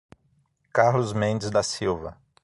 [0.73, 2.17] Carlos Mendes da Silva